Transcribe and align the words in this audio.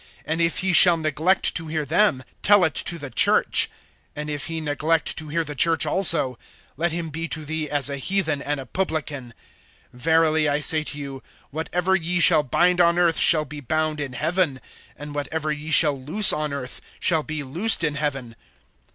(17)And 0.27 0.39
if 0.41 0.57
he 0.57 0.73
shall 0.73 0.97
neglect 0.97 1.53
to 1.53 1.67
hear 1.67 1.85
them, 1.85 2.23
tell 2.41 2.63
it 2.63 2.73
to 2.73 2.97
the 2.97 3.11
church; 3.11 3.69
and 4.15 4.31
if 4.31 4.45
he 4.45 4.59
neglect 4.59 5.15
to 5.15 5.27
hear 5.27 5.43
the 5.43 5.53
church 5.53 5.85
also, 5.85 6.39
let 6.75 6.91
him 6.91 7.11
be 7.11 7.27
to 7.27 7.45
thee 7.45 7.69
as 7.69 7.87
a 7.87 7.97
heathen 7.97 8.41
and 8.41 8.59
a 8.59 8.65
publican. 8.65 9.31
(18)Verily 9.95 10.49
I 10.49 10.59
say 10.59 10.83
to 10.85 10.97
you: 10.97 11.21
Whatever 11.51 11.95
ye 11.95 12.19
shall 12.19 12.41
bind 12.41 12.81
on 12.81 12.97
earth 12.97 13.19
shall 13.19 13.45
be 13.45 13.59
bound 13.59 13.99
in 13.99 14.13
heaven; 14.13 14.59
and 14.97 15.13
whatever 15.13 15.51
ye 15.51 15.69
shall 15.69 16.01
loose 16.01 16.33
on 16.33 16.51
earth 16.51 16.81
shall 16.99 17.21
be 17.21 17.43
loosed 17.43 17.83
in 17.83 17.93
heaven. 17.93 18.35